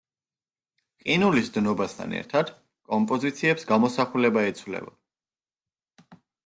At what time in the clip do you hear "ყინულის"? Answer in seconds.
1.03-1.51